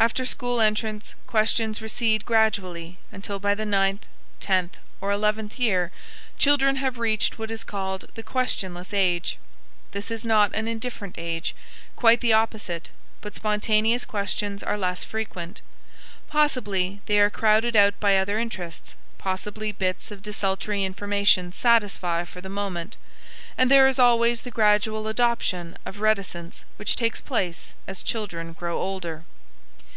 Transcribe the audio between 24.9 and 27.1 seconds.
adoption of reticence which